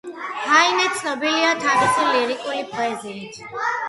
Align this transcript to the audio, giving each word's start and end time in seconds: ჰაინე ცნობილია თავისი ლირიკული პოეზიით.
ჰაინე 0.43 0.85
ცნობილია 1.01 1.51
თავისი 1.65 2.05
ლირიკული 2.15 2.65
პოეზიით. 2.73 3.39